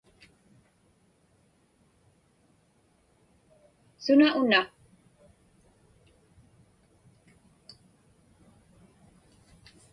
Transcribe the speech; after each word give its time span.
Suna 4.05 4.29
una? 4.43 4.61